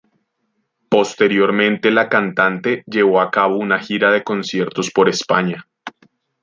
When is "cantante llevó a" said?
2.09-3.29